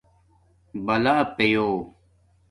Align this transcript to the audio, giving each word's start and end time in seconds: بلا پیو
بلا 0.85 1.13
پیو 1.35 1.67